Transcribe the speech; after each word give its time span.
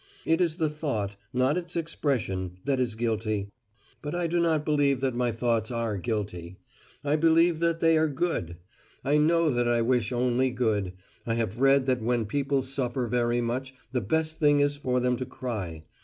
It 0.25 0.41
is 0.41 0.55
the 0.55 0.67
thought, 0.67 1.15
not 1.31 1.59
its 1.59 1.75
expression, 1.75 2.57
that 2.65 2.79
is 2.79 2.95
guilty, 2.95 3.49
but 4.01 4.15
I 4.15 4.25
do 4.25 4.39
not 4.39 4.65
believe 4.65 4.99
that 5.01 5.13
my 5.13 5.31
thoughts 5.31 5.69
are 5.69 5.95
guilty: 5.99 6.57
I 7.03 7.15
believe 7.17 7.59
that 7.59 7.81
they 7.81 7.99
are 7.99 8.07
good. 8.09 8.57
I 9.05 9.19
know 9.19 9.51
that 9.51 9.67
I 9.67 9.83
wish 9.83 10.11
only 10.11 10.49
good. 10.49 10.93
I 11.27 11.35
have 11.35 11.61
read 11.61 11.85
that 11.85 12.01
when 12.01 12.25
people 12.25 12.63
suffer 12.63 13.05
very 13.05 13.41
much 13.41 13.75
the 13.91 14.01
best 14.01 14.39
thing 14.39 14.59
is 14.59 14.75
for 14.75 14.99
them 14.99 15.17
to 15.17 15.25
cry. 15.27 15.83